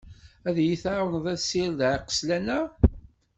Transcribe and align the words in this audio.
Ad 0.47 0.57
yi-tεawneḍ 0.65 1.25
ad 1.33 1.39
ssirdeɣ 1.41 1.93
iqeslan-a? 1.97 2.59